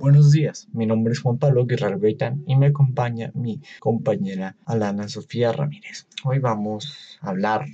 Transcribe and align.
Buenos 0.00 0.32
días, 0.32 0.66
mi 0.72 0.86
nombre 0.86 1.12
es 1.12 1.20
Juan 1.20 1.36
Pablo 1.36 1.66
Guerrero 1.66 2.00
Gaitán 2.00 2.42
y 2.46 2.56
me 2.56 2.68
acompaña 2.68 3.32
mi 3.34 3.60
compañera 3.80 4.56
Alana 4.64 5.10
Sofía 5.10 5.52
Ramírez. 5.52 6.06
Hoy 6.24 6.38
vamos 6.38 7.18
a 7.20 7.28
hablar 7.28 7.66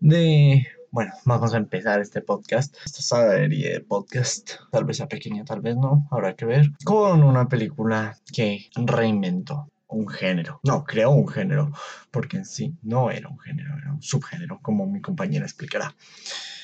de... 0.00 0.66
Bueno, 0.90 1.12
vamos 1.24 1.54
a 1.54 1.58
empezar 1.58 2.00
este 2.00 2.20
podcast, 2.20 2.74
esta 2.84 3.00
serie 3.00 3.74
de 3.74 3.80
podcast, 3.80 4.54
tal 4.72 4.84
vez 4.84 4.96
sea 4.96 5.06
pequeña, 5.06 5.44
tal 5.44 5.60
vez 5.60 5.76
no, 5.76 6.08
habrá 6.10 6.34
que 6.34 6.46
ver, 6.46 6.72
con 6.82 7.22
una 7.22 7.48
película 7.48 8.18
que 8.34 8.66
reinventó 8.74 9.68
un 9.86 10.08
género. 10.08 10.58
No, 10.64 10.82
creó 10.82 11.10
un 11.10 11.28
género, 11.28 11.70
porque 12.10 12.38
en 12.38 12.44
sí 12.44 12.74
no 12.82 13.12
era 13.12 13.28
un 13.28 13.38
género, 13.38 13.78
era 13.78 13.92
un 13.92 14.02
subgénero, 14.02 14.58
como 14.62 14.88
mi 14.88 15.00
compañera 15.00 15.44
explicará. 15.44 15.94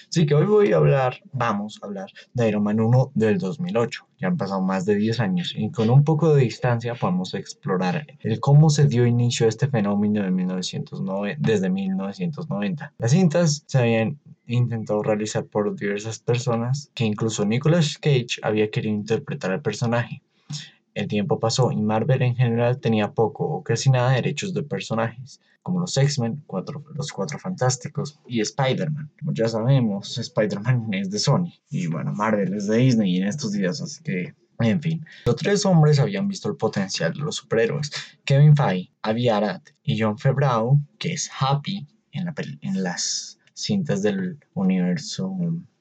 Así 0.08 0.24
que 0.24 0.34
hoy 0.34 0.46
voy 0.46 0.72
a 0.72 0.78
hablar, 0.78 1.20
vamos 1.32 1.78
a 1.82 1.86
hablar 1.86 2.10
de 2.32 2.48
Iron 2.48 2.62
Man 2.62 2.80
1 2.80 3.12
del 3.14 3.38
2008. 3.38 4.06
Ya 4.18 4.28
han 4.28 4.36
pasado 4.38 4.62
más 4.62 4.86
de 4.86 4.94
10 4.94 5.20
años 5.20 5.54
y 5.54 5.70
con 5.70 5.90
un 5.90 6.02
poco 6.02 6.34
de 6.34 6.42
distancia 6.42 6.94
podemos 6.94 7.34
explorar 7.34 8.06
el 8.20 8.40
cómo 8.40 8.70
se 8.70 8.86
dio 8.86 9.06
inicio 9.06 9.46
a 9.46 9.50
este 9.50 9.68
fenómeno 9.68 10.22
de 10.22 10.30
1990, 10.30 11.46
desde 11.46 11.68
1990. 11.68 12.94
Las 12.98 13.10
cintas 13.10 13.64
se 13.66 13.78
habían 13.78 14.18
intentado 14.46 15.02
realizar 15.02 15.44
por 15.44 15.76
diversas 15.76 16.18
personas, 16.20 16.90
que 16.94 17.04
incluso 17.04 17.44
Nicolas 17.44 17.98
Cage 17.98 18.40
había 18.42 18.70
querido 18.70 18.94
interpretar 18.94 19.50
al 19.52 19.60
personaje. 19.60 20.22
El 20.94 21.08
tiempo 21.08 21.38
pasó 21.38 21.70
y 21.70 21.76
Marvel 21.76 22.22
en 22.22 22.36
general 22.36 22.80
tenía 22.80 23.12
poco 23.12 23.44
o 23.44 23.62
casi 23.62 23.90
nada 23.90 24.10
de 24.10 24.16
derechos 24.16 24.54
de 24.54 24.62
personajes, 24.62 25.40
como 25.62 25.80
los 25.80 25.96
X-Men, 25.96 26.42
los 26.94 27.12
Cuatro 27.12 27.38
Fantásticos 27.38 28.18
y 28.26 28.40
Spider-Man. 28.40 29.10
Como 29.18 29.32
ya 29.32 29.48
sabemos, 29.48 30.18
Spider-Man 30.18 30.88
es 30.94 31.10
de 31.10 31.18
Sony 31.18 31.52
y 31.70 31.86
bueno, 31.86 32.12
Marvel 32.12 32.54
es 32.54 32.66
de 32.66 32.78
Disney 32.78 33.16
en 33.18 33.28
estos 33.28 33.52
días, 33.52 33.80
así 33.80 34.02
que 34.02 34.34
en 34.60 34.82
fin, 34.82 35.06
los 35.24 35.36
tres 35.36 35.64
hombres 35.64 36.00
habían 36.00 36.26
visto 36.26 36.48
el 36.48 36.56
potencial 36.56 37.12
de 37.12 37.20
los 37.20 37.36
superhéroes. 37.36 37.92
Kevin 38.24 38.56
Feige, 38.56 38.90
Avi 39.02 39.28
Arad 39.28 39.62
y 39.84 40.00
John 40.00 40.18
Favreau, 40.18 40.80
que 40.98 41.12
es 41.12 41.30
Happy 41.38 41.86
en, 42.10 42.34
en 42.62 42.82
las 42.82 43.38
cintas 43.54 44.02
del 44.02 44.38
universo 44.54 45.36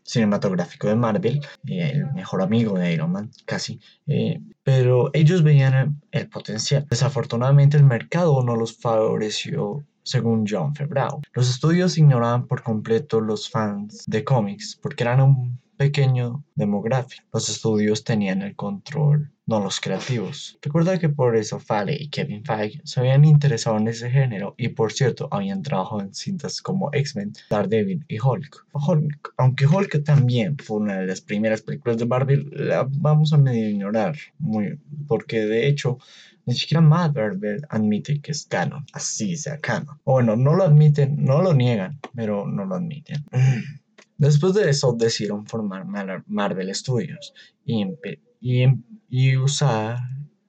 cinematográfico 0.07 0.87
de 0.87 0.95
Marvel, 0.95 1.41
eh, 1.67 1.91
el 1.93 2.13
mejor 2.13 2.41
amigo 2.41 2.79
de 2.79 2.93
Iron 2.93 3.11
Man, 3.11 3.31
casi. 3.45 3.79
Eh, 4.07 4.39
pero 4.63 5.11
ellos 5.13 5.43
veían 5.43 6.01
el, 6.11 6.29
potencial. 6.29 6.87
Desafortunadamente 6.89 7.77
el 7.77 7.83
mercado 7.83 8.41
no 8.41 8.55
los 8.55 8.75
favoreció 8.77 9.85
según 10.03 10.45
John 10.49 10.73
Favreau. 10.73 11.21
Los 11.33 11.49
estudios 11.49 11.97
ignoraban 11.97 12.47
por 12.47 12.63
completo 12.63 13.19
los 13.19 13.49
fans 13.49 14.05
de 14.07 14.23
cómics 14.23 14.79
porque 14.81 15.03
eran 15.03 15.21
un 15.21 15.59
pequeño 15.75 16.43
demográfico. 16.55 17.25
Los 17.33 17.49
estudios 17.49 18.03
tenían 18.05 18.41
el 18.41 18.55
control, 18.55 19.31
no 19.47 19.61
los 19.61 19.79
creativos. 19.79 20.59
Recuerda 20.61 20.99
que 20.99 21.09
por 21.09 21.35
eso 21.35 21.59
Fale 21.59 21.97
y 21.99 22.09
Kevin 22.09 22.43
Feige 22.43 22.81
se 22.83 22.99
habían 22.99 23.25
interesado 23.25 23.77
en 23.77 23.87
ese 23.87 24.11
género 24.11 24.53
y 24.57 24.69
por 24.69 24.91
cierto 24.91 25.27
habían 25.31 25.63
trabajado 25.63 26.01
en 26.01 26.13
cintas 26.13 26.61
como 26.61 26.89
X-Men, 26.93 27.33
Daredevil 27.49 28.05
y 28.07 28.19
Hulk. 28.19 28.67
Aunque 29.37 29.65
Hulk 29.65 30.03
también 30.03 30.57
fue 30.57 30.77
una 30.77 30.99
de 30.99 31.07
las 31.07 31.21
primeras 31.21 31.61
películas 31.61 31.97
de 31.97 32.05
Marvel, 32.05 32.49
la 32.53 32.87
vamos 32.89 33.33
a 33.33 33.37
medio 33.37 33.69
ignorar 33.69 34.17
muy, 34.37 34.77
porque 35.07 35.45
de 35.45 35.67
hecho 35.67 35.97
ni 36.45 36.53
siquiera 36.53 36.81
Marvel 36.81 37.61
admite 37.69 38.21
que 38.21 38.31
es 38.31 38.45
canon, 38.45 38.85
así 38.93 39.35
sea 39.35 39.57
canon. 39.59 39.97
O 40.03 40.13
bueno, 40.13 40.35
no 40.35 40.55
lo 40.55 40.63
admiten, 40.63 41.23
no 41.23 41.41
lo 41.41 41.53
niegan, 41.53 41.99
pero 42.15 42.47
no 42.47 42.65
lo 42.65 42.75
admiten. 42.75 43.23
Después 44.17 44.53
de 44.53 44.69
eso 44.69 44.93
decidieron 44.93 45.45
formar 45.45 45.85
Marvel 46.27 46.73
Studios 46.73 47.33
y, 47.65 47.85
y, 48.39 49.37
usar, 49.37 49.97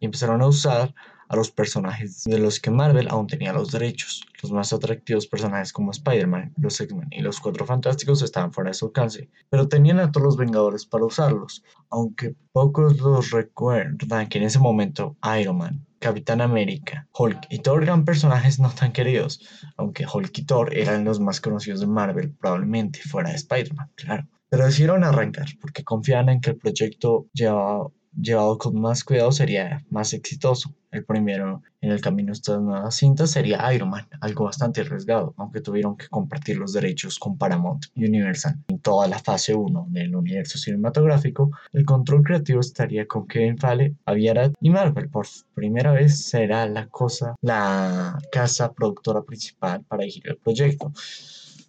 y 0.00 0.06
empezaron 0.06 0.41
a 0.41 0.47
usar 0.47 0.94
a 1.29 1.37
los 1.37 1.51
personajes 1.51 2.25
de 2.25 2.39
los 2.39 2.61
que 2.61 2.71
Marvel 2.71 3.09
aún 3.09 3.27
tenía 3.27 3.53
los 3.53 3.71
derechos. 3.71 4.27
Los 4.43 4.53
más 4.53 4.73
atractivos 4.73 5.27
personajes 5.27 5.73
como 5.73 5.91
Spider-Man, 5.91 6.55
los 6.57 6.80
X-Men 6.80 7.08
y 7.11 7.20
los 7.20 7.41
Cuatro 7.41 7.67
Fantásticos 7.67 8.23
estaban 8.23 8.52
fuera 8.52 8.70
de 8.70 8.75
su 8.75 8.86
alcance, 8.86 9.29
pero 9.51 9.69
tenían 9.69 9.98
a 10.01 10.11
todos 10.11 10.25
los 10.25 10.36
Vengadores 10.36 10.86
para 10.86 11.05
usarlos, 11.05 11.63
aunque 11.91 12.35
pocos 12.52 12.98
los 12.98 13.30
recuerdan 13.30 14.29
que 14.29 14.39
en 14.39 14.45
ese 14.45 14.58
momento 14.58 15.17
Iron 15.39 15.58
Man, 15.58 15.86
Capitán 15.98 16.41
América, 16.41 17.08
Hulk 17.13 17.47
y 17.51 17.58
Thor 17.58 17.83
eran 17.83 18.05
personajes 18.05 18.61
no 18.61 18.70
tan 18.70 18.92
queridos, 18.92 19.41
aunque 19.77 20.07
Hulk 20.07 20.39
y 20.39 20.45
Thor 20.45 20.75
eran 20.75 21.05
los 21.05 21.19
más 21.19 21.41
conocidos 21.41 21.81
de 21.81 21.89
Marvel, 21.89 22.31
probablemente 22.31 23.01
fuera 23.01 23.31
de 23.31 23.36
Spider-Man, 23.36 23.91
claro. 23.97 24.29
Pero 24.51 24.64
decidieron 24.64 25.05
arrancar 25.05 25.47
porque 25.61 25.85
confiaban 25.85 26.31
en 26.31 26.41
que 26.41 26.51
el 26.51 26.57
proyecto 26.57 27.27
llevaba 27.35 27.89
llevado 28.20 28.58
con 28.58 28.80
más 28.80 29.05
cuidado 29.05 29.33
sería 29.33 29.84
más 29.90 30.12
exitoso. 30.12 30.74
El 30.90 31.05
primero 31.05 31.62
en 31.80 31.90
el 31.90 32.01
camino 32.01 32.29
de 32.29 32.33
estas 32.33 32.61
nuevas 32.61 32.95
cintas 32.95 33.30
sería 33.30 33.73
Iron 33.74 33.90
Man, 33.90 34.08
algo 34.20 34.45
bastante 34.45 34.80
arriesgado, 34.80 35.34
aunque 35.36 35.61
tuvieron 35.61 35.96
que 35.96 36.08
compartir 36.08 36.57
los 36.57 36.73
derechos 36.73 37.18
con 37.18 37.36
Paramount 37.36 37.86
y 37.95 38.07
Universal. 38.07 38.57
En 38.68 38.78
toda 38.78 39.07
la 39.07 39.18
fase 39.18 39.55
1 39.55 39.86
del 39.90 40.17
universo 40.17 40.58
cinematográfico, 40.58 41.51
el 41.73 41.84
control 41.84 42.23
creativo 42.23 42.61
estaría 42.61 43.07
con 43.07 43.27
Kevin 43.27 43.58
Feige, 43.58 43.96
Aviarat 44.07 44.55
y 44.61 44.70
Marvel. 44.70 45.11
Por 45.11 45.27
primera 45.55 45.92
vez 45.92 46.27
será 46.27 46.67
la 46.67 46.89
cosa, 46.89 47.34
la 47.42 48.18
casa 48.33 48.73
productora 48.73 49.23
principal 49.23 49.84
para 49.84 50.02
dirigir 50.02 50.28
el 50.28 50.39
proyecto. 50.39 50.92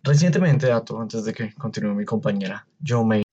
Recientemente, 0.01 0.67
dato, 0.67 0.99
antes 0.99 1.25
de 1.25 1.33
que 1.33 1.53
continúe 1.53 1.93
mi 1.93 2.05
compañera, 2.05 2.65
Joe 2.85 3.03
May 3.03 3.23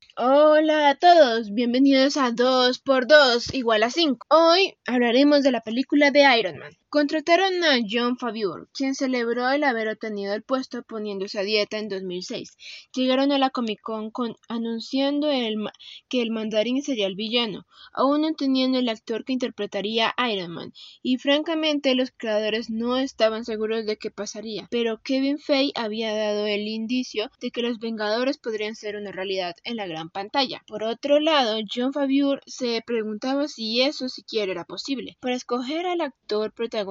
Hola 0.59 0.89
a 0.89 0.95
todos, 0.95 1.53
bienvenidos 1.53 2.17
a 2.17 2.31
2x2 2.31 3.53
igual 3.53 3.83
a 3.83 3.91
5. 3.91 4.27
Hoy 4.31 4.79
hablaremos 4.87 5.43
de 5.43 5.53
la 5.53 5.61
película 5.61 6.11
de 6.11 6.25
Iron 6.39 6.57
Man. 6.57 6.73
Contrataron 6.97 7.63
a 7.63 7.77
John 7.87 8.17
Favreau, 8.17 8.69
quien 8.73 8.95
celebró 8.95 9.51
el 9.51 9.65
haber 9.65 9.89
obtenido 9.89 10.33
el 10.33 10.43
puesto 10.43 10.83
poniéndose 10.83 11.39
a 11.39 11.43
dieta 11.43 11.77
en 11.77 11.91
2006. 11.91 12.57
Llegaron 12.95 13.33
a 13.33 13.39
la 13.39 13.51
Comic 13.51 13.83
Con, 13.83 14.11
anunciando 14.49 15.29
que 16.09 16.23
el 16.23 16.31
mandarín 16.31 16.83
sería 16.83 17.07
el 17.07 17.15
villano, 17.15 17.67
aún 17.93 18.23
no 18.23 18.33
teniendo 18.33 18.79
el 18.79 18.89
actor 18.89 19.27
que 19.27 19.35
interpretaría 19.35 20.15
Iron 20.33 20.53
Man, 20.53 20.73
y 21.03 21.19
francamente 21.19 21.95
los 21.95 22.13
creadores 22.17 22.71
no 22.71 22.97
estaban 22.97 23.45
seguros 23.45 23.85
de 23.85 23.99
qué 23.99 24.11
pasaría, 24.11 24.67
pero 24.71 25.03
Kevin 25.03 25.39
Feige 25.39 25.73
había 25.75 26.17
dado 26.17 26.47
el 26.47 26.67
indicio 26.67 27.31
de 27.43 27.51
que 27.51 27.61
los 27.61 27.79
Vengadores 27.79 28.39
podrían 28.39 28.75
ser 28.75 28.97
una 28.97 29.13
realidad 29.13 29.55
en 29.65 29.77
la 29.77 29.87
gran 29.87 30.09
pantalla. 30.09 30.63
Por 30.67 30.83
otro 30.83 31.21
lado, 31.21 31.59
John 31.71 31.93
Favreau 31.93 32.39
se 32.47 32.83
preguntaba 32.87 33.49
si 33.49 33.83
eso 33.83 34.09
siquiera 34.09 34.51
era 34.51 34.65
posible. 34.65 35.19
Para 35.21 35.35
escoger 35.35 35.85
al 35.85 36.01
actor 36.01 36.55
protagonista 36.55 36.86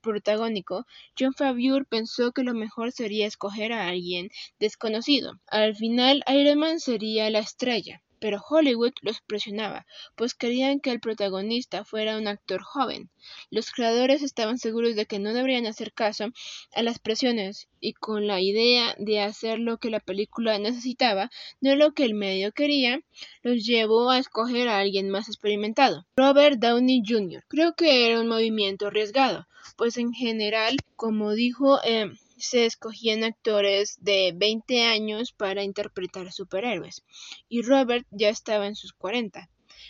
protagónico, 0.00 0.86
John 1.18 1.34
Favreau 1.34 1.84
pensó 1.84 2.32
que 2.32 2.42
lo 2.42 2.54
mejor 2.54 2.92
sería 2.92 3.26
escoger 3.26 3.72
a 3.72 3.88
alguien 3.88 4.28
desconocido. 4.58 5.40
Al 5.46 5.76
final, 5.76 6.22
Iron 6.28 6.58
Man 6.58 6.80
sería 6.80 7.30
la 7.30 7.38
estrella 7.38 8.02
pero 8.20 8.40
Hollywood 8.48 8.92
los 9.02 9.20
presionaba, 9.22 9.86
pues 10.14 10.34
querían 10.34 10.78
que 10.78 10.90
el 10.90 11.00
protagonista 11.00 11.84
fuera 11.84 12.16
un 12.16 12.28
actor 12.28 12.62
joven. 12.62 13.10
Los 13.50 13.72
creadores 13.72 14.22
estaban 14.22 14.58
seguros 14.58 14.94
de 14.94 15.06
que 15.06 15.18
no 15.18 15.32
deberían 15.32 15.66
hacer 15.66 15.92
caso 15.92 16.26
a 16.74 16.82
las 16.82 16.98
presiones 16.98 17.68
y 17.80 17.94
con 17.94 18.26
la 18.26 18.40
idea 18.40 18.94
de 18.98 19.20
hacer 19.20 19.58
lo 19.58 19.78
que 19.78 19.90
la 19.90 20.00
película 20.00 20.58
necesitaba, 20.58 21.30
no 21.60 21.74
lo 21.74 21.92
que 21.92 22.04
el 22.04 22.14
medio 22.14 22.52
quería, 22.52 23.00
los 23.42 23.64
llevó 23.64 24.10
a 24.10 24.18
escoger 24.18 24.68
a 24.68 24.78
alguien 24.78 25.10
más 25.10 25.28
experimentado, 25.28 26.06
Robert 26.16 26.58
Downey 26.58 27.02
Jr. 27.06 27.44
Creo 27.48 27.74
que 27.74 28.06
era 28.06 28.20
un 28.20 28.28
movimiento 28.28 28.86
arriesgado, 28.86 29.46
pues 29.76 29.96
en 29.96 30.12
general, 30.12 30.76
como 30.96 31.32
dijo, 31.32 31.80
eh, 31.84 32.12
se 32.40 32.66
escogían 32.66 33.24
actores 33.24 33.98
de 34.00 34.32
20 34.34 34.84
años 34.84 35.32
para 35.32 35.62
interpretar 35.62 36.32
superhéroes, 36.32 37.04
y 37.48 37.62
Robert 37.62 38.06
ya 38.10 38.28
estaba 38.28 38.66
en 38.66 38.74
sus 38.74 38.92
40. 38.92 39.48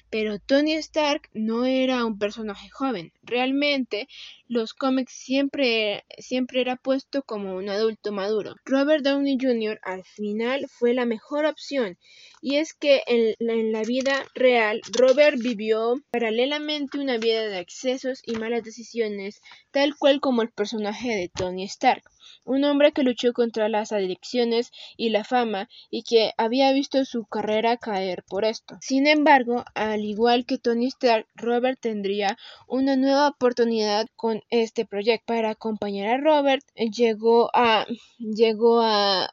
Pero 0.08 0.38
Tony 0.38 0.74
Stark 0.74 1.30
no 1.32 1.64
era 1.64 2.04
un 2.04 2.18
personaje 2.18 2.68
joven. 2.68 3.12
Realmente, 3.30 4.08
los 4.48 4.74
cómics 4.74 5.12
siempre, 5.12 6.04
siempre 6.18 6.60
era 6.60 6.74
puesto 6.74 7.22
como 7.22 7.54
un 7.54 7.68
adulto 7.68 8.10
maduro. 8.10 8.56
Robert 8.64 9.04
Downey 9.04 9.38
Jr. 9.40 9.78
al 9.82 10.02
final 10.04 10.66
fue 10.68 10.92
la 10.94 11.06
mejor 11.06 11.44
opción. 11.44 11.96
Y 12.42 12.56
es 12.56 12.74
que 12.74 13.02
en, 13.06 13.36
en 13.38 13.70
la 13.70 13.82
vida 13.82 14.26
real, 14.34 14.80
Robert 14.92 15.38
vivió 15.38 16.02
paralelamente 16.10 16.98
una 16.98 17.18
vida 17.18 17.46
de 17.46 17.60
excesos 17.60 18.20
y 18.26 18.32
malas 18.32 18.64
decisiones, 18.64 19.40
tal 19.70 19.96
cual 19.96 20.20
como 20.20 20.42
el 20.42 20.50
personaje 20.50 21.14
de 21.14 21.28
Tony 21.28 21.64
Stark 21.64 22.02
un 22.44 22.64
hombre 22.64 22.92
que 22.92 23.02
luchó 23.02 23.32
contra 23.32 23.68
las 23.68 23.92
adicciones 23.92 24.70
y 24.96 25.10
la 25.10 25.24
fama 25.24 25.68
y 25.90 26.02
que 26.02 26.32
había 26.36 26.72
visto 26.72 27.04
su 27.04 27.24
carrera 27.24 27.76
caer 27.76 28.24
por 28.28 28.44
esto. 28.44 28.76
Sin 28.80 29.06
embargo, 29.06 29.64
al 29.74 30.04
igual 30.04 30.46
que 30.46 30.58
Tony 30.58 30.86
Stark, 30.86 31.26
Robert 31.34 31.78
tendría 31.80 32.36
una 32.66 32.96
nueva 32.96 33.19
oportunidad 33.28 34.06
con 34.16 34.42
este 34.50 34.84
proyecto. 34.84 35.26
Para 35.26 35.50
acompañar 35.50 36.08
a 36.08 36.18
Robert, 36.18 36.64
llegó 36.74 37.50
a 37.54 37.86
llegó 38.18 38.80
a 38.82 39.30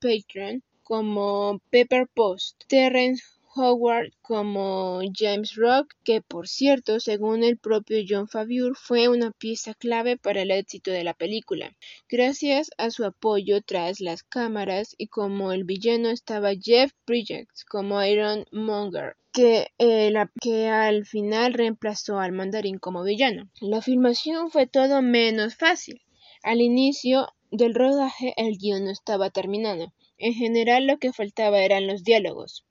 Patron 0.00 0.62
como 0.82 1.60
Pepper 1.70 2.08
Post, 2.14 2.62
Terrence 2.66 3.22
Howard 3.58 4.12
como 4.22 5.00
James 5.12 5.56
Rock, 5.56 5.94
que 6.04 6.22
por 6.22 6.46
cierto, 6.46 7.00
según 7.00 7.42
el 7.42 7.58
propio 7.58 7.98
John 8.08 8.28
Favreau, 8.28 8.72
fue 8.74 9.08
una 9.08 9.32
pieza 9.32 9.74
clave 9.74 10.16
para 10.16 10.42
el 10.42 10.52
éxito 10.52 10.92
de 10.92 11.02
la 11.02 11.14
película, 11.14 11.76
gracias 12.08 12.70
a 12.78 12.90
su 12.90 13.04
apoyo 13.04 13.60
tras 13.60 14.00
las 14.00 14.22
cámaras 14.22 14.94
y 14.96 15.08
como 15.08 15.52
el 15.52 15.64
villano 15.64 16.08
estaba 16.10 16.52
Jeff 16.54 16.92
Bridges 17.06 17.64
como 17.68 18.02
Iron 18.04 18.44
Monger. 18.52 19.16
Que, 19.32 19.68
eh, 19.78 20.12
que 20.40 20.68
al 20.68 21.04
final 21.04 21.52
reemplazó 21.54 22.18
al 22.18 22.32
mandarín 22.32 22.78
como 22.78 23.02
villano. 23.04 23.50
La 23.60 23.82
filmación 23.82 24.50
fue 24.50 24.66
todo 24.66 25.02
menos 25.02 25.54
fácil. 25.56 26.00
Al 26.42 26.60
inicio 26.60 27.28
del 27.50 27.74
rodaje 27.74 28.34
el 28.36 28.56
guion 28.58 28.84
no 28.84 28.90
estaba 28.90 29.30
terminado. 29.30 29.92
En 30.18 30.34
general 30.34 30.86
lo 30.86 30.98
que 30.98 31.12
faltaba 31.12 31.60
eran 31.60 31.86
los 31.86 32.04
diálogos. 32.04 32.64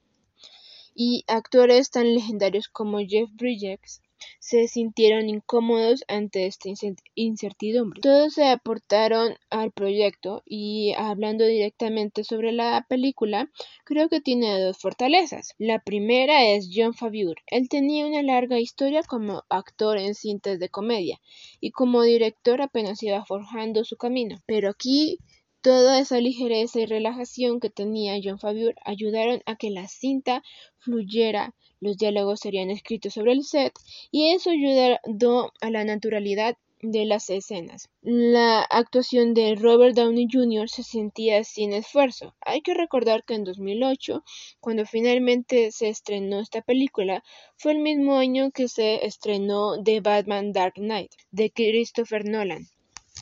Y 0.99 1.23
actores 1.27 1.91
tan 1.91 2.11
legendarios 2.15 2.69
como 2.69 2.97
Jeff 2.97 3.29
Bridges 3.33 4.01
se 4.39 4.67
sintieron 4.67 5.29
incómodos 5.29 6.03
ante 6.07 6.47
esta 6.47 6.69
incertidumbre. 7.13 8.01
Todos 8.01 8.33
se 8.33 8.47
aportaron 8.47 9.35
al 9.51 9.71
proyecto 9.71 10.41
y 10.43 10.93
hablando 10.97 11.45
directamente 11.45 12.23
sobre 12.23 12.51
la 12.51 12.83
película, 12.89 13.51
creo 13.83 14.09
que 14.09 14.21
tiene 14.21 14.59
dos 14.59 14.79
fortalezas. 14.79 15.53
La 15.59 15.79
primera 15.79 16.49
es 16.49 16.69
John 16.73 16.95
Favreau. 16.95 17.35
Él 17.45 17.69
tenía 17.69 18.07
una 18.07 18.23
larga 18.23 18.59
historia 18.59 19.03
como 19.03 19.43
actor 19.49 19.99
en 19.99 20.15
cintas 20.15 20.59
de 20.59 20.69
comedia 20.69 21.21
y 21.59 21.69
como 21.69 22.01
director 22.01 22.61
apenas 22.61 23.03
iba 23.03 23.23
forjando 23.23 23.83
su 23.83 23.97
camino. 23.97 24.37
Pero 24.47 24.69
aquí 24.69 25.19
Toda 25.67 25.99
esa 25.99 26.21
ligereza 26.21 26.79
y 26.79 26.85
relajación 26.85 27.59
que 27.59 27.69
tenía 27.69 28.21
John 28.23 28.39
Favreau 28.39 28.71
ayudaron 28.85 29.41
a 29.45 29.57
que 29.57 29.69
la 29.69 29.89
cinta 29.89 30.41
fluyera, 30.77 31.55
los 31.81 31.97
diálogos 31.97 32.39
serían 32.39 32.71
escritos 32.71 33.15
sobre 33.15 33.33
el 33.33 33.43
set 33.43 33.73
y 34.09 34.31
eso 34.31 34.51
ayudó 34.51 35.51
a 35.59 35.69
la 35.69 35.83
naturalidad 35.83 36.55
de 36.81 37.03
las 37.03 37.29
escenas. 37.29 37.89
La 38.01 38.61
actuación 38.61 39.33
de 39.33 39.55
Robert 39.55 39.93
Downey 39.93 40.29
Jr. 40.31 40.69
se 40.69 40.83
sentía 40.83 41.43
sin 41.43 41.73
esfuerzo. 41.73 42.33
Hay 42.39 42.61
que 42.61 42.73
recordar 42.73 43.25
que 43.25 43.33
en 43.33 43.43
2008, 43.43 44.23
cuando 44.61 44.85
finalmente 44.85 45.73
se 45.73 45.89
estrenó 45.89 46.39
esta 46.39 46.61
película, 46.61 47.25
fue 47.57 47.73
el 47.73 47.79
mismo 47.79 48.15
año 48.15 48.51
que 48.51 48.69
se 48.69 49.05
estrenó 49.05 49.83
The 49.83 49.99
Batman 49.99 50.53
Dark 50.53 50.75
Knight 50.75 51.11
de 51.31 51.51
Christopher 51.51 52.23
Nolan 52.23 52.69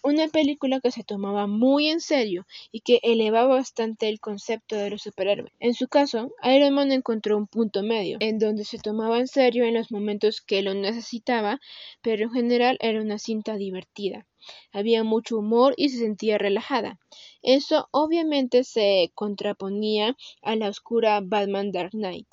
una 0.04 0.28
película 0.28 0.80
que 0.80 0.92
se 0.92 1.04
tomaba 1.04 1.48
muy 1.48 1.90
en 1.90 2.02
serio 2.02 2.46
y 2.72 2.82
que 2.82 3.00
elevaba 3.04 3.56
bastante 3.56 4.10
el 4.10 4.20
concepto 4.20 4.76
de 4.76 4.90
los 4.90 5.02
superhéroes. 5.02 5.52
En 5.60 5.74
su 5.74 5.88
caso, 5.88 6.32
Iron 6.44 6.74
Man 6.74 6.92
encontró 6.92 7.38
un 7.38 7.48
punto 7.48 7.84
medio, 7.84 8.18
en 8.20 8.40
donde 8.40 8.66
se 8.66 8.78
tomaba 8.78 9.20
en 9.20 9.28
serio 9.28 9.66
en 9.66 9.74
los 9.74 9.92
momentos 9.92 10.42
que 10.42 10.62
lo 10.62 10.74
necesitaba, 10.74 11.60
pero 12.02 12.24
en 12.24 12.32
general 12.32 12.78
era 12.82 13.02
una 13.02 13.20
cinta 13.20 13.56
divertida. 13.56 14.26
Había 14.72 15.04
mucho 15.04 15.38
humor 15.38 15.74
y 15.78 15.90
se 15.90 16.00
sentía 16.00 16.38
relajada. 16.38 17.00
Eso 17.42 17.88
obviamente 17.92 18.64
se 18.64 19.12
contraponía 19.16 20.16
a 20.42 20.56
la 20.56 20.70
oscura 20.70 21.22
Batman 21.24 21.72
Dark 21.72 21.92
Knight, 21.92 22.28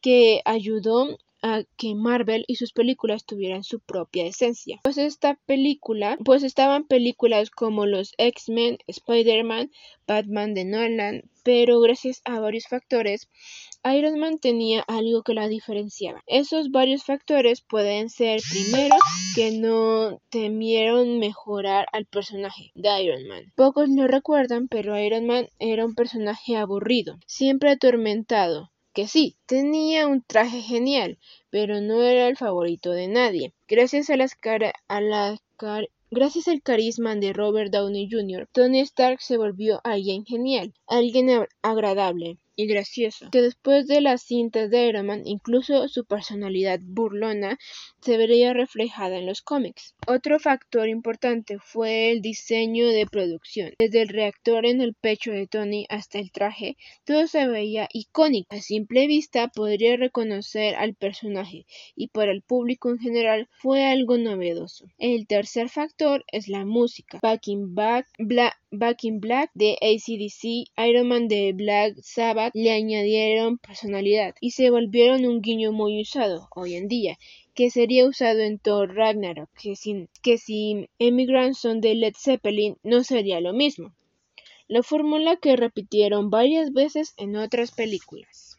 que 0.00 0.42
ayudó 0.44 1.16
a 1.44 1.62
que 1.76 1.94
Marvel 1.94 2.44
y 2.48 2.56
sus 2.56 2.72
películas 2.72 3.26
tuvieran 3.26 3.62
su 3.64 3.78
propia 3.78 4.24
esencia. 4.24 4.80
Pues 4.82 4.96
esta 4.96 5.38
película, 5.44 6.16
pues 6.24 6.42
estaban 6.42 6.84
películas 6.84 7.50
como 7.50 7.84
los 7.84 8.14
X-Men, 8.16 8.78
Spider-Man, 8.86 9.70
Batman 10.06 10.54
de 10.54 10.64
Nolan, 10.64 11.22
pero 11.44 11.80
gracias 11.80 12.22
a 12.24 12.40
varios 12.40 12.66
factores, 12.66 13.28
Iron 13.84 14.18
Man 14.18 14.38
tenía 14.38 14.80
algo 14.88 15.22
que 15.22 15.34
la 15.34 15.46
diferenciaba. 15.46 16.22
Esos 16.26 16.70
varios 16.70 17.04
factores 17.04 17.60
pueden 17.60 18.08
ser, 18.08 18.40
primero, 18.50 18.96
que 19.34 19.50
no 19.50 20.22
temieron 20.30 21.18
mejorar 21.18 21.86
al 21.92 22.06
personaje 22.06 22.72
de 22.74 23.02
Iron 23.02 23.28
Man. 23.28 23.52
Pocos 23.54 23.90
lo 23.90 24.06
recuerdan, 24.06 24.68
pero 24.68 24.98
Iron 24.98 25.26
Man 25.26 25.48
era 25.58 25.84
un 25.84 25.94
personaje 25.94 26.56
aburrido, 26.56 27.18
siempre 27.26 27.70
atormentado, 27.70 28.70
que 28.94 29.08
sí, 29.08 29.36
tenía 29.46 30.06
un 30.06 30.22
traje 30.22 30.62
genial, 30.62 31.18
pero 31.50 31.80
no 31.80 32.02
era 32.02 32.28
el 32.28 32.36
favorito 32.36 32.92
de 32.92 33.08
nadie. 33.08 33.52
Gracias 33.68 34.08
a 34.08 34.16
las 34.16 34.34
cara 34.34 34.72
a 34.88 35.00
la 35.00 35.38
Gracias 36.10 36.48
al 36.48 36.62
carisma 36.62 37.16
de 37.16 37.32
Robert 37.32 37.72
Downey 37.72 38.08
Jr., 38.10 38.46
Tony 38.52 38.80
Stark 38.80 39.20
se 39.20 39.36
volvió 39.36 39.80
alguien 39.82 40.24
genial, 40.24 40.72
alguien 40.86 41.28
agradable, 41.62 42.38
y 42.56 42.66
gracioso, 42.66 43.30
que 43.30 43.42
después 43.42 43.86
de 43.86 44.00
las 44.00 44.22
cintas 44.22 44.70
de 44.70 44.86
Iron 44.88 45.06
Man, 45.06 45.22
incluso 45.24 45.88
su 45.88 46.04
personalidad 46.04 46.80
burlona 46.82 47.58
se 48.00 48.16
vería 48.16 48.52
reflejada 48.52 49.16
en 49.18 49.26
los 49.26 49.42
cómics. 49.42 49.94
Otro 50.06 50.38
factor 50.38 50.88
importante 50.88 51.58
fue 51.58 52.10
el 52.10 52.20
diseño 52.20 52.88
de 52.88 53.06
producción. 53.06 53.72
Desde 53.78 54.02
el 54.02 54.08
reactor 54.08 54.66
en 54.66 54.80
el 54.80 54.94
pecho 54.94 55.32
de 55.32 55.46
Tony 55.46 55.86
hasta 55.88 56.18
el 56.18 56.30
traje, 56.30 56.76
todo 57.04 57.26
se 57.26 57.46
veía 57.46 57.88
icónico. 57.92 58.54
A 58.54 58.60
simple 58.60 59.06
vista 59.06 59.48
podría 59.48 59.96
reconocer 59.96 60.74
al 60.76 60.94
personaje 60.94 61.66
y 61.96 62.08
para 62.08 62.32
el 62.32 62.42
público 62.42 62.90
en 62.90 62.98
general 62.98 63.48
fue 63.52 63.84
algo 63.84 64.18
novedoso. 64.18 64.86
El 64.98 65.26
tercer 65.26 65.68
factor 65.68 66.24
es 66.30 66.48
la 66.48 66.64
música. 66.64 67.20
Back 67.22 67.48
in, 67.48 67.74
Black 67.74 69.50
de 69.54 69.78
ACDC, 69.80 70.70
Iron 70.86 71.08
Man 71.08 71.28
de 71.28 71.52
Black 71.54 71.94
Sabbath, 72.02 72.43
le 72.52 72.72
añadieron 72.72 73.58
personalidad 73.58 74.34
y 74.40 74.50
se 74.50 74.70
volvieron 74.70 75.24
un 75.24 75.40
guiño 75.40 75.72
muy 75.72 76.00
usado 76.00 76.48
hoy 76.54 76.74
en 76.74 76.88
día, 76.88 77.18
que 77.54 77.70
sería 77.70 78.06
usado 78.06 78.40
en 78.40 78.58
Thor 78.58 78.94
Ragnarok, 78.94 79.48
que 79.60 79.76
sin, 79.76 80.08
que 80.22 80.38
si 80.38 80.88
Emigrants 80.98 81.58
son 81.58 81.80
de 81.80 81.94
Led 81.94 82.14
Zeppelin 82.18 82.76
no 82.82 83.04
sería 83.04 83.40
lo 83.40 83.52
mismo. 83.52 83.94
La 84.66 84.82
fórmula 84.82 85.36
que 85.36 85.56
repitieron 85.56 86.30
varias 86.30 86.72
veces 86.72 87.14
en 87.16 87.36
otras 87.36 87.70
películas. 87.70 88.56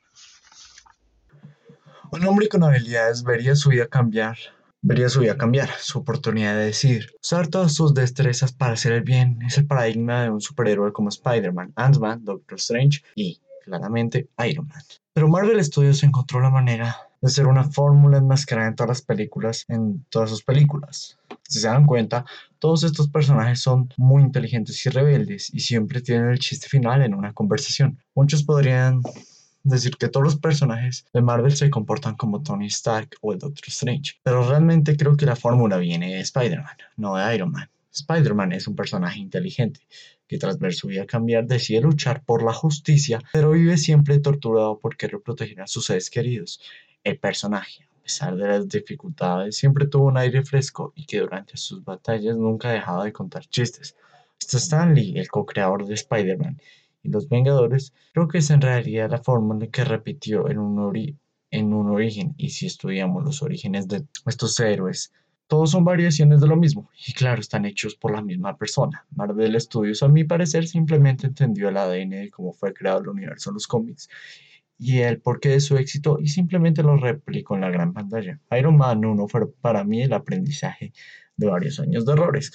Un 2.11 2.25
hombre 2.25 2.47
con 2.47 2.63
habilidades 2.63 3.23
vería 3.23 3.55
su 3.55 3.69
vida 3.69 3.87
cambiar 3.87 4.37
vería 4.85 5.09
su 5.09 5.21
vida 5.21 5.35
cambiar, 5.35 5.69
su 5.79 5.97
oportunidad 5.97 6.55
de 6.55 6.65
decidir. 6.65 7.11
Usar 7.19 7.47
todas 7.47 7.73
sus 7.73 7.95
destrezas 7.95 8.53
para 8.53 8.73
hacer 8.73 8.93
el 8.93 9.01
bien 9.01 9.39
es 9.41 9.57
el 9.57 9.65
paradigma 9.65 10.23
de 10.23 10.29
un 10.29 10.41
superhéroe 10.41 10.93
como 10.93 11.09
Spider-Man, 11.09 11.73
Ant-Man, 11.75 12.23
Doctor 12.23 12.59
Strange 12.59 13.01
y 13.15 13.41
claramente 13.65 14.29
Iron 14.47 14.67
Man. 14.67 14.81
Pero 15.13 15.27
Marvel 15.27 15.63
Studios 15.63 16.03
encontró 16.03 16.39
la 16.39 16.49
manera 16.49 16.95
de 17.21 17.27
hacer 17.27 17.47
una 17.47 17.63
fórmula 17.63 18.17
enmascarada 18.17 18.67
en 18.67 18.75
todas 18.75 18.89
las 18.89 19.01
películas, 19.01 19.65
en 19.67 20.05
todas 20.09 20.29
sus 20.29 20.43
películas. 20.43 21.17
Si 21.47 21.59
se 21.59 21.67
dan 21.67 21.85
cuenta, 21.85 22.25
todos 22.59 22.83
estos 22.83 23.09
personajes 23.09 23.59
son 23.59 23.89
muy 23.97 24.23
inteligentes 24.23 24.85
y 24.85 24.89
rebeldes 24.89 25.53
y 25.53 25.59
siempre 25.59 26.01
tienen 26.01 26.29
el 26.29 26.39
chiste 26.39 26.67
final 26.67 27.01
en 27.01 27.13
una 27.13 27.33
conversación. 27.33 27.97
Muchos 28.13 28.43
podrían 28.43 29.01
decir 29.63 29.95
que 29.97 30.09
todos 30.09 30.23
los 30.23 30.35
personajes 30.37 31.05
de 31.13 31.21
Marvel 31.21 31.55
se 31.55 31.69
comportan 31.69 32.15
como 32.15 32.43
Tony 32.43 32.67
Stark 32.67 33.09
o 33.21 33.33
el 33.33 33.39
Doctor 33.39 33.67
Strange, 33.67 34.13
pero 34.23 34.47
realmente 34.47 34.95
creo 34.95 35.17
que 35.17 35.25
la 35.25 35.35
fórmula 35.35 35.77
viene 35.77 36.15
de 36.15 36.19
Spider-Man, 36.21 36.77
no 36.97 37.15
de 37.15 37.35
Iron 37.35 37.51
Man. 37.51 37.69
Spider-Man 37.95 38.51
es 38.51 38.67
un 38.67 38.75
personaje 38.75 39.19
inteligente 39.19 39.79
que 40.27 40.37
tras 40.37 40.59
ver 40.59 40.73
su 40.73 40.87
vida 40.87 41.05
cambiar 41.05 41.45
decide 41.45 41.81
luchar 41.81 42.23
por 42.23 42.43
la 42.43 42.53
justicia, 42.53 43.21
pero 43.31 43.51
vive 43.51 43.77
siempre 43.77 44.19
torturado 44.19 44.79
por 44.79 44.97
querer 44.97 45.21
proteger 45.21 45.61
a 45.61 45.67
sus 45.67 45.85
seres 45.85 46.09
queridos. 46.09 46.59
El 47.03 47.17
personaje, 47.19 47.83
a 47.83 48.03
pesar 48.03 48.35
de 48.35 48.47
las 48.47 48.67
dificultades, 48.67 49.55
siempre 49.55 49.87
tuvo 49.87 50.07
un 50.07 50.17
aire 50.17 50.43
fresco 50.43 50.91
y 50.95 51.05
que 51.05 51.19
durante 51.19 51.57
sus 51.57 51.83
batallas 51.83 52.35
nunca 52.35 52.71
dejaba 52.71 53.05
de 53.05 53.13
contar 53.13 53.45
chistes. 53.45 53.95
Hasta 54.39 54.57
Stan 54.57 54.93
Lee, 54.93 55.17
el 55.17 55.29
co-creador 55.29 55.85
de 55.85 55.93
Spider-Man 55.93 56.59
y 57.03 57.09
los 57.09 57.29
Vengadores, 57.29 57.93
creo 58.13 58.27
que 58.27 58.39
es 58.39 58.49
en 58.49 58.61
realidad 58.61 59.09
la 59.09 59.21
fórmula 59.21 59.67
que 59.67 59.85
repitió 59.85 60.49
en 60.49 60.57
un, 60.57 61.17
en 61.51 61.73
un 61.73 61.89
origen, 61.89 62.33
y 62.37 62.49
si 62.49 62.65
estudiamos 62.65 63.23
los 63.23 63.41
orígenes 63.41 63.87
de 63.87 64.03
estos 64.25 64.59
héroes, 64.59 65.13
todos 65.47 65.71
son 65.71 65.83
variaciones 65.83 66.41
de 66.41 66.47
lo 66.47 66.55
mismo, 66.55 66.89
y 67.07 67.13
claro, 67.13 67.39
están 67.39 67.65
hechos 67.65 67.95
por 67.95 68.11
la 68.11 68.21
misma 68.21 68.57
persona. 68.57 69.05
Marvel 69.15 69.59
Studios, 69.61 70.01
a 70.03 70.07
mi 70.07 70.23
parecer, 70.23 70.67
simplemente 70.67 71.27
entendió 71.27 71.69
el 71.69 71.77
ADN 71.77 72.09
de 72.09 72.31
cómo 72.31 72.53
fue 72.53 72.73
creado 72.73 73.01
el 73.01 73.09
universo 73.09 73.49
en 73.49 73.55
los 73.55 73.67
cómics 73.67 74.09
y 74.77 74.99
el 74.99 75.21
porqué 75.21 75.49
de 75.49 75.59
su 75.61 75.77
éxito 75.77 76.17
y 76.19 76.27
simplemente 76.27 76.83
lo 76.83 76.97
replicó 76.97 77.55
en 77.55 77.61
la 77.61 77.69
gran 77.69 77.93
pantalla. 77.93 78.39
Iron 78.57 78.77
Man 78.77 79.05
1 79.05 79.27
fue 79.27 79.51
para 79.53 79.83
mí 79.83 80.01
el 80.01 80.13
aprendizaje 80.13 80.91
de 81.37 81.47
varios 81.47 81.79
años 81.79 82.05
de 82.05 82.13
errores. 82.13 82.51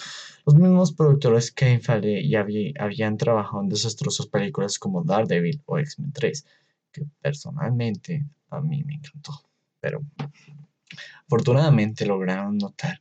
Los 0.46 0.54
mismos 0.54 0.92
productores 0.92 1.50
que 1.52 1.78
Feige 1.78 2.28
ya 2.28 2.46
habían 2.78 3.16
trabajado 3.16 3.62
en 3.62 3.68
desastrosas 3.68 4.26
películas 4.26 4.78
como 4.78 5.04
Daredevil 5.04 5.62
o 5.66 5.78
X-Men 5.78 6.12
3, 6.12 6.46
que 6.92 7.06
personalmente 7.20 8.26
a 8.50 8.60
mí 8.60 8.82
me 8.84 8.94
encantó. 8.94 9.32
Pero 9.80 10.02
Afortunadamente 11.26 12.06
lograron 12.06 12.58
notar 12.58 13.00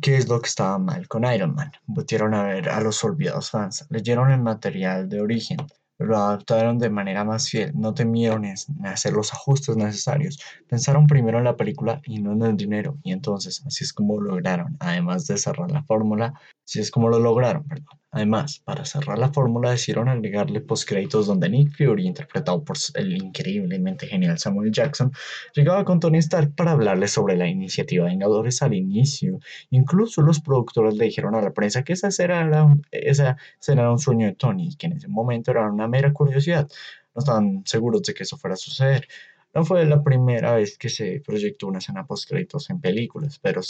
qué 0.00 0.16
es 0.16 0.28
lo 0.28 0.40
que 0.40 0.48
estaba 0.48 0.78
mal 0.78 1.08
con 1.08 1.24
Iron 1.24 1.54
Man. 1.54 1.72
Volvieron 1.86 2.34
a 2.34 2.44
ver 2.44 2.68
a 2.68 2.80
los 2.80 3.02
olvidados 3.04 3.50
fans, 3.50 3.86
leyeron 3.90 4.30
el 4.30 4.40
material 4.40 5.08
de 5.08 5.20
origen, 5.20 5.58
lo 5.98 6.16
adaptaron 6.16 6.78
de 6.78 6.88
manera 6.88 7.24
más 7.24 7.50
fiel, 7.50 7.72
no 7.74 7.92
temieron 7.92 8.46
hacer 8.84 9.12
los 9.12 9.32
ajustes 9.32 9.76
necesarios, 9.76 10.40
pensaron 10.66 11.06
primero 11.06 11.38
en 11.38 11.44
la 11.44 11.56
película 11.56 12.00
y 12.04 12.20
no 12.20 12.32
en 12.32 12.42
el 12.42 12.56
dinero, 12.56 12.96
y 13.02 13.12
entonces 13.12 13.62
así 13.66 13.84
es 13.84 13.92
como 13.92 14.18
lograron, 14.18 14.76
además 14.80 15.26
de 15.26 15.36
cerrar 15.36 15.70
la 15.70 15.82
fórmula, 15.82 16.32
así 16.70 16.78
es 16.78 16.90
como 16.92 17.08
lo 17.08 17.18
lograron, 17.18 17.64
perdón. 17.66 17.98
Además, 18.12 18.60
para 18.64 18.84
cerrar 18.84 19.18
la 19.18 19.32
fórmula 19.32 19.70
decidieron 19.72 20.08
agregarle 20.08 20.60
postcréditos 20.60 21.26
donde 21.26 21.48
Nick 21.48 21.76
Fury, 21.76 22.06
interpretado 22.06 22.64
por 22.64 22.76
el 22.94 23.16
increíblemente 23.16 24.06
genial 24.06 24.38
Samuel 24.38 24.70
Jackson, 24.70 25.12
llegaba 25.54 25.84
con 25.84 25.98
Tony 25.98 26.18
Stark 26.18 26.54
para 26.54 26.72
hablarle 26.72 27.08
sobre 27.08 27.36
la 27.36 27.48
iniciativa 27.48 28.04
de 28.04 28.10
Vengadores 28.10 28.62
al 28.62 28.74
inicio. 28.74 29.40
Incluso 29.70 30.22
los 30.22 30.40
productores 30.40 30.94
le 30.94 31.06
dijeron 31.06 31.34
a 31.34 31.42
la 31.42 31.52
prensa 31.52 31.82
que 31.82 31.92
esa 31.94 32.08
escena 32.08 32.40
era 32.40 33.90
un, 33.90 33.98
sueño 33.98 34.26
de 34.26 34.34
Tony 34.34 34.74
que 34.76 34.86
en 34.86 34.92
ese 34.94 35.08
momento 35.08 35.50
era 35.50 35.68
una 35.70 35.88
mera 35.88 36.12
curiosidad. 36.12 36.68
No 37.14 37.18
estaban 37.20 37.62
seguros 37.66 38.02
de 38.02 38.14
que 38.14 38.22
eso 38.22 38.36
fuera 38.36 38.54
a 38.54 38.56
suceder. 38.56 39.08
No 39.54 39.64
fue 39.64 39.84
la 39.86 40.02
primera 40.04 40.54
vez 40.54 40.78
que 40.78 40.88
se 40.88 41.20
proyectó 41.20 41.66
una 41.66 41.78
escena 41.78 42.06
post-créditos 42.06 42.70
en 42.70 42.80
películas, 42.80 43.40
pero 43.40 43.60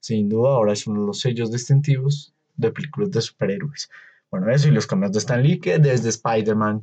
sin 0.00 0.28
duda 0.28 0.50
ahora 0.50 0.72
es 0.72 0.86
uno 0.88 1.02
de 1.02 1.06
los 1.06 1.20
sellos 1.20 1.52
distintivos 1.52 2.34
de 2.58 2.70
películas 2.70 3.10
de 3.10 3.22
superhéroes. 3.22 3.88
Bueno, 4.30 4.50
eso 4.50 4.68
y 4.68 4.72
los 4.72 4.86
cambios 4.86 5.12
de 5.12 5.20
Stan 5.20 5.42
Lee 5.42 5.58
que 5.58 5.78
desde 5.78 6.10
Spider-Man 6.10 6.82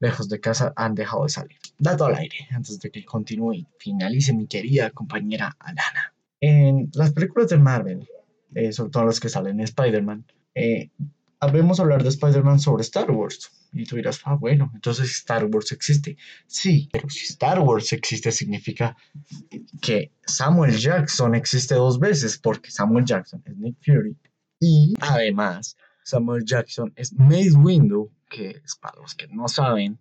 lejos 0.00 0.28
de 0.28 0.40
casa 0.40 0.72
han 0.76 0.94
dejado 0.94 1.22
de 1.22 1.30
salir. 1.30 1.58
Dato 1.78 2.04
al 2.04 2.16
aire, 2.16 2.46
antes 2.50 2.78
de 2.80 2.90
que 2.90 3.04
continúe 3.04 3.54
y 3.54 3.66
finalice 3.78 4.34
mi 4.34 4.46
querida 4.46 4.90
compañera 4.90 5.56
Alana. 5.58 6.14
En 6.40 6.90
las 6.92 7.12
películas 7.12 7.48
de 7.48 7.56
Marvel, 7.56 8.06
eh, 8.54 8.72
sobre 8.72 8.90
todo 8.90 9.06
las 9.06 9.20
que 9.20 9.30
salen 9.30 9.60
en 9.60 9.64
Spider-Man, 9.64 10.26
eh, 10.54 10.90
habemos 11.40 11.80
hablar 11.80 12.02
de 12.02 12.10
Spider-Man 12.10 12.60
sobre 12.60 12.82
Star 12.82 13.10
Wars. 13.10 13.50
Y 13.72 13.84
tú 13.86 13.96
dirás, 13.96 14.20
ah, 14.24 14.34
bueno, 14.34 14.70
entonces 14.74 15.10
Star 15.10 15.46
Wars 15.46 15.72
existe. 15.72 16.16
Sí, 16.46 16.88
pero 16.92 17.08
si 17.08 17.24
Star 17.24 17.60
Wars 17.60 17.92
existe 17.92 18.30
significa 18.30 18.96
que 19.80 20.12
Samuel 20.26 20.76
Jackson 20.76 21.34
existe 21.34 21.74
dos 21.74 21.98
veces, 21.98 22.38
porque 22.38 22.70
Samuel 22.70 23.04
Jackson 23.04 23.42
es 23.46 23.56
Nick 23.56 23.76
Fury 23.84 24.16
y 24.64 24.94
además, 25.00 25.76
Samuel 26.04 26.42
Jackson 26.46 26.90
es 26.96 27.12
Mace 27.12 27.52
Windu, 27.54 28.10
que 28.30 28.62
es 28.64 28.76
para 28.76 28.98
los 28.98 29.14
que 29.14 29.28
no 29.28 29.46
saben, 29.46 29.98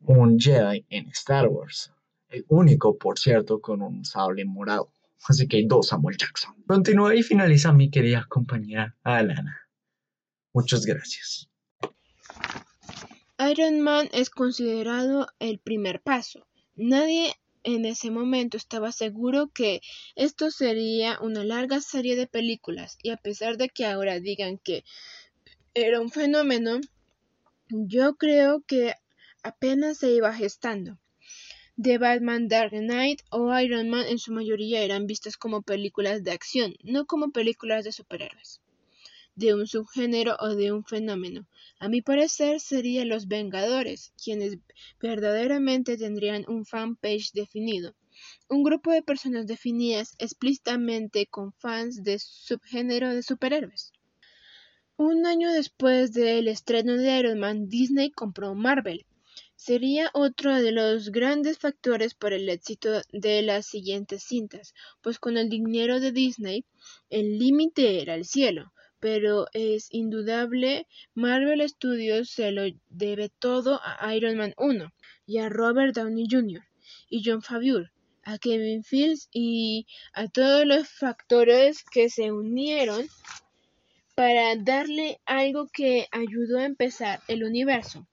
un 0.00 0.38
Jedi 0.38 0.84
en 0.90 1.08
Star 1.08 1.48
Wars. 1.48 1.90
El 2.28 2.44
único, 2.48 2.98
por 2.98 3.18
cierto, 3.18 3.62
con 3.62 3.80
un 3.80 4.04
sable 4.04 4.44
morado. 4.44 4.92
Así 5.26 5.48
que 5.48 5.56
hay 5.56 5.66
dos 5.66 5.88
Samuel 5.88 6.18
Jackson. 6.18 6.62
Continúa 6.66 7.14
y 7.14 7.22
finaliza 7.22 7.72
mi 7.72 7.90
querida 7.90 8.26
compañera 8.28 8.94
Alana. 9.02 9.66
Muchas 10.52 10.84
gracias. 10.84 11.48
Iron 13.50 13.80
Man 13.80 14.10
es 14.12 14.28
considerado 14.28 15.26
el 15.38 15.58
primer 15.58 16.02
paso. 16.02 16.46
Nadie 16.74 17.34
en 17.64 17.84
ese 17.84 18.10
momento 18.10 18.56
estaba 18.56 18.92
seguro 18.92 19.48
que 19.48 19.80
esto 20.16 20.50
sería 20.50 21.18
una 21.20 21.44
larga 21.44 21.80
serie 21.80 22.16
de 22.16 22.26
películas 22.26 22.98
y 23.02 23.10
a 23.10 23.16
pesar 23.16 23.56
de 23.56 23.68
que 23.68 23.86
ahora 23.86 24.20
digan 24.20 24.58
que 24.58 24.84
era 25.74 26.00
un 26.00 26.10
fenómeno, 26.10 26.80
yo 27.68 28.16
creo 28.16 28.62
que 28.66 28.94
apenas 29.42 29.98
se 29.98 30.10
iba 30.10 30.34
gestando. 30.34 30.98
The 31.80 31.98
Batman 31.98 32.48
Dark 32.48 32.72
Knight 32.72 33.22
o 33.30 33.58
Iron 33.58 33.88
Man 33.88 34.06
en 34.06 34.18
su 34.18 34.32
mayoría 34.32 34.82
eran 34.82 35.06
vistas 35.06 35.36
como 35.36 35.62
películas 35.62 36.22
de 36.22 36.32
acción, 36.32 36.74
no 36.82 37.06
como 37.06 37.32
películas 37.32 37.84
de 37.84 37.92
superhéroes 37.92 38.60
de 39.34 39.54
un 39.54 39.66
subgénero 39.66 40.36
o 40.40 40.54
de 40.54 40.72
un 40.72 40.84
fenómeno. 40.84 41.46
A 41.78 41.88
mi 41.88 42.02
parecer 42.02 42.60
serían 42.60 43.08
los 43.08 43.28
Vengadores, 43.28 44.12
quienes 44.22 44.58
verdaderamente 45.00 45.96
tendrían 45.96 46.44
un 46.48 46.66
fanpage 46.66 47.32
definido, 47.32 47.94
un 48.48 48.62
grupo 48.62 48.90
de 48.92 49.02
personas 49.02 49.46
definidas 49.46 50.14
explícitamente 50.18 51.26
con 51.26 51.52
fans 51.54 52.02
de 52.04 52.18
subgénero 52.18 53.14
de 53.14 53.22
superhéroes. 53.22 53.92
Un 54.98 55.26
año 55.26 55.50
después 55.50 56.12
del 56.12 56.46
estreno 56.48 56.96
de 56.98 57.18
Iron 57.18 57.38
Man, 57.38 57.68
Disney 57.68 58.10
compró 58.10 58.54
Marvel. 58.54 59.06
Sería 59.56 60.10
otro 60.12 60.60
de 60.60 60.72
los 60.72 61.10
grandes 61.10 61.58
factores 61.58 62.14
para 62.14 62.36
el 62.36 62.48
éxito 62.48 63.00
de 63.12 63.42
las 63.42 63.66
siguientes 63.66 64.24
cintas, 64.24 64.74
pues 65.00 65.18
con 65.18 65.38
el 65.38 65.48
dinero 65.48 66.00
de 66.00 66.12
Disney, 66.12 66.66
el 67.08 67.38
límite 67.38 68.02
era 68.02 68.14
el 68.14 68.24
cielo 68.24 68.71
pero 69.02 69.48
es 69.52 69.88
indudable, 69.90 70.86
Marvel 71.12 71.68
Studios 71.68 72.30
se 72.30 72.52
lo 72.52 72.62
debe 72.88 73.30
todo 73.30 73.80
a 73.82 74.14
Iron 74.14 74.36
Man 74.36 74.54
1 74.56 74.92
y 75.26 75.38
a 75.38 75.48
Robert 75.48 75.92
Downey 75.92 76.28
Jr. 76.30 76.62
y 77.10 77.20
John 77.24 77.42
Favreau, 77.42 77.88
a 78.22 78.38
Kevin 78.38 78.84
Fields 78.84 79.28
y 79.32 79.88
a 80.12 80.28
todos 80.28 80.64
los 80.64 80.88
factores 80.88 81.82
que 81.82 82.10
se 82.10 82.30
unieron 82.30 83.08
para 84.14 84.54
darle 84.54 85.20
algo 85.26 85.66
que 85.66 86.06
ayudó 86.12 86.60
a 86.60 86.64
empezar 86.64 87.22
el 87.26 87.42
universo 87.42 88.06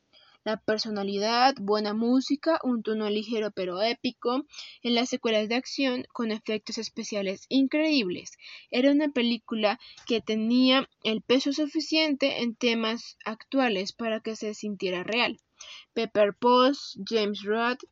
la 0.49 0.57
personalidad, 0.57 1.53
buena 1.61 1.93
música, 1.93 2.59
un 2.63 2.81
tono 2.81 3.07
ligero 3.07 3.51
pero 3.51 3.83
épico, 3.83 4.47
en 4.81 4.95
las 4.95 5.09
secuelas 5.09 5.47
de 5.47 5.53
acción 5.53 6.07
con 6.11 6.31
efectos 6.31 6.79
especiales 6.79 7.45
increíbles. 7.49 8.31
Era 8.71 8.91
una 8.91 9.09
película 9.09 9.79
que 10.07 10.21
tenía 10.21 10.89
el 11.03 11.21
peso 11.21 11.53
suficiente 11.53 12.41
en 12.41 12.55
temas 12.55 13.15
actuales 13.25 13.93
para 13.93 14.21
que 14.21 14.35
se 14.35 14.55
sintiera 14.55 15.03
real. 15.03 15.39
Pepper 15.93 16.33
Potts, 16.33 16.97
James 17.05 17.43
Roth, 17.43 17.83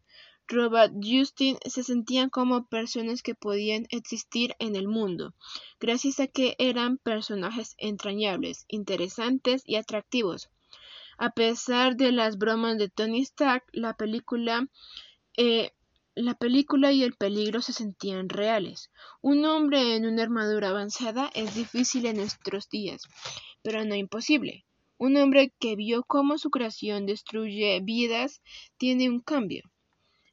Robert 0.48 0.94
Justin 1.00 1.58
se 1.64 1.84
sentían 1.84 2.32
como 2.32 2.66
personas 2.66 3.22
que 3.22 3.36
podían 3.36 3.86
existir 3.92 4.56
en 4.58 4.76
el 4.76 4.88
mundo, 4.88 5.36
gracias 5.80 6.20
a 6.20 6.26
que 6.26 6.56
eran 6.58 6.98
personajes 6.98 7.76
entrañables, 7.78 8.66
interesantes 8.68 9.62
y 9.64 9.76
atractivos. 9.76 10.50
A 11.20 11.32
pesar 11.32 11.96
de 11.96 12.12
las 12.12 12.38
bromas 12.38 12.78
de 12.78 12.90
Tony 12.90 13.22
Stark, 13.22 13.64
la 13.72 13.96
película, 13.96 14.68
eh, 15.36 15.72
la 16.14 16.36
película 16.36 16.92
y 16.92 17.02
el 17.02 17.16
peligro 17.16 17.64
se 17.64 17.74
sentían 17.74 18.30
reales. 18.30 18.92
Un 19.22 19.44
hombre 19.46 19.96
en 19.96 20.06
una 20.06 20.22
armadura 20.22 20.70
avanzada 20.70 21.32
es 21.34 21.56
difícil 21.56 22.06
en 22.06 22.18
nuestros 22.18 22.70
días, 22.70 23.02
pero 23.64 23.84
no 23.84 23.96
imposible. 23.96 24.66
Un 25.00 25.18
hombre 25.18 25.52
que 25.58 25.76
vio 25.76 26.04
cómo 26.04 26.38
su 26.38 26.52
creación 26.52 27.08
destruye 27.08 27.80
vidas 27.82 28.44
tiene 28.78 29.10
un 29.10 29.20
cambio. 29.20 29.64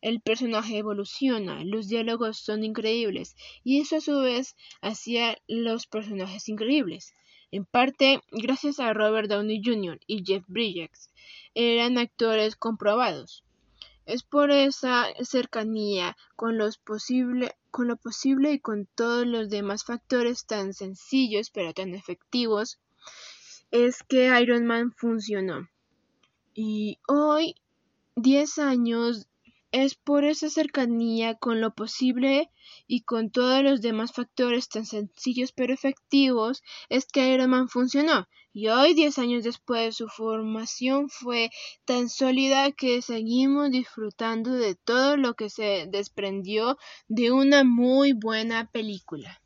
El 0.02 0.20
personaje 0.20 0.76
evoluciona, 0.76 1.64
los 1.64 1.88
diálogos 1.88 2.36
son 2.36 2.62
increíbles 2.62 3.36
y 3.62 3.80
eso 3.80 3.96
a 3.96 4.00
su 4.02 4.20
vez 4.20 4.54
hacía 4.82 5.38
los 5.48 5.86
personajes 5.86 6.46
increíbles 6.50 7.14
en 7.50 7.64
parte 7.64 8.20
gracias 8.30 8.80
a 8.80 8.92
Robert 8.92 9.28
Downey 9.28 9.62
Jr. 9.64 10.00
y 10.06 10.24
Jeff 10.24 10.44
Bridges, 10.48 11.10
eran 11.54 11.98
actores 11.98 12.56
comprobados. 12.56 13.44
Es 14.06 14.22
por 14.22 14.50
esa 14.50 15.06
cercanía 15.22 16.16
con, 16.36 16.58
posible, 16.84 17.56
con 17.70 17.88
lo 17.88 17.96
posible 17.96 18.52
y 18.52 18.58
con 18.58 18.86
todos 18.94 19.26
los 19.26 19.48
demás 19.48 19.84
factores 19.84 20.44
tan 20.46 20.74
sencillos 20.74 21.50
pero 21.50 21.72
tan 21.72 21.94
efectivos 21.94 22.78
es 23.70 24.02
que 24.02 24.26
Iron 24.40 24.66
Man 24.66 24.92
funcionó. 24.92 25.68
Y 26.54 26.98
hoy, 27.08 27.56
10 28.14 28.58
años 28.58 29.26
es 29.74 29.96
por 29.96 30.24
esa 30.24 30.48
cercanía 30.50 31.34
con 31.34 31.60
lo 31.60 31.74
posible 31.74 32.48
y 32.86 33.02
con 33.02 33.30
todos 33.30 33.60
los 33.64 33.80
demás 33.80 34.12
factores 34.12 34.68
tan 34.68 34.86
sencillos 34.86 35.50
pero 35.50 35.74
efectivos 35.74 36.62
es 36.88 37.06
que 37.06 37.34
Iron 37.34 37.50
Man 37.50 37.68
funcionó. 37.68 38.28
Y 38.52 38.68
hoy, 38.68 38.94
diez 38.94 39.18
años 39.18 39.42
después, 39.42 39.96
su 39.96 40.06
formación 40.06 41.08
fue 41.08 41.50
tan 41.84 42.08
sólida 42.08 42.70
que 42.70 43.02
seguimos 43.02 43.72
disfrutando 43.72 44.52
de 44.52 44.76
todo 44.76 45.16
lo 45.16 45.34
que 45.34 45.50
se 45.50 45.88
desprendió 45.90 46.78
de 47.08 47.32
una 47.32 47.64
muy 47.64 48.12
buena 48.12 48.70
película. 48.70 49.40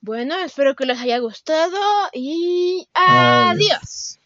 Bueno, 0.00 0.36
espero 0.38 0.76
que 0.76 0.86
les 0.86 1.00
haya 1.00 1.18
gustado 1.18 1.76
y 2.12 2.86
adiós. 2.94 4.20